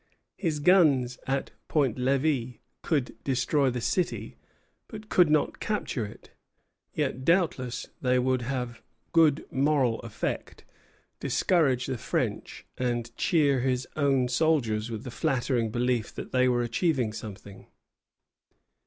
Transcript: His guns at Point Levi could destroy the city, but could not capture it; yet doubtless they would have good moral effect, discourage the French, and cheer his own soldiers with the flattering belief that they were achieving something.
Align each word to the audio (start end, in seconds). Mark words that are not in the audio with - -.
His 0.35 0.59
guns 0.59 1.19
at 1.27 1.51
Point 1.67 1.99
Levi 1.99 2.57
could 2.81 3.23
destroy 3.23 3.69
the 3.69 3.81
city, 3.81 4.35
but 4.87 5.09
could 5.09 5.29
not 5.29 5.59
capture 5.59 6.07
it; 6.07 6.31
yet 6.91 7.23
doubtless 7.23 7.87
they 8.01 8.17
would 8.17 8.41
have 8.41 8.81
good 9.11 9.45
moral 9.51 9.99
effect, 9.99 10.65
discourage 11.19 11.85
the 11.85 11.99
French, 11.99 12.65
and 12.79 13.15
cheer 13.15 13.59
his 13.59 13.87
own 13.95 14.27
soldiers 14.27 14.89
with 14.89 15.03
the 15.03 15.11
flattering 15.11 15.69
belief 15.69 16.11
that 16.15 16.31
they 16.31 16.49
were 16.49 16.63
achieving 16.63 17.13
something. 17.13 17.67